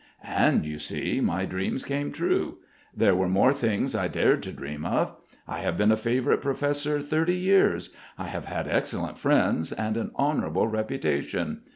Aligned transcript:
And, 0.25 0.65
you 0.65 0.79
see, 0.79 1.21
my 1.21 1.45
dreams 1.45 1.85
came 1.85 2.11
true. 2.11 2.57
There 2.97 3.13
were 3.13 3.29
more 3.29 3.53
things 3.53 3.93
I 3.93 4.07
dared 4.07 4.41
to 4.41 4.51
dream 4.51 4.83
of. 4.83 5.15
I 5.47 5.59
have 5.59 5.77
been 5.77 5.91
a 5.91 5.95
favourite 5.95 6.41
professor 6.41 6.99
thirty 7.01 7.35
years, 7.37 7.95
I 8.17 8.25
have 8.25 8.45
had 8.45 8.67
excellent 8.67 9.19
friends 9.19 9.71
and 9.71 9.97
an 9.97 10.09
honourable 10.17 10.65
reputation. 10.67 11.61